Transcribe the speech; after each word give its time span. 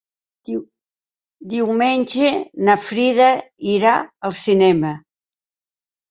Diumenge 1.51 2.31
na 2.69 2.75
Frida 2.85 3.27
irà 3.73 3.91
al 4.29 4.33
cinema. 4.39 4.95